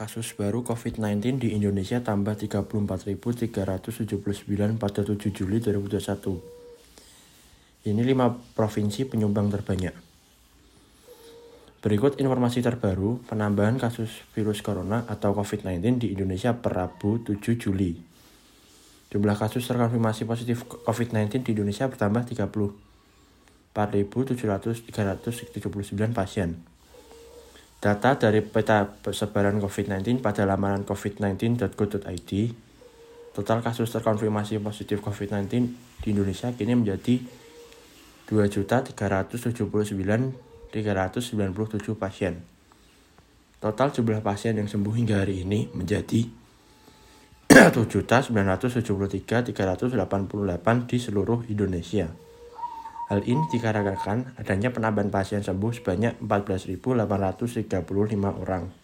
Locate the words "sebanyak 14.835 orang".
55.74-58.79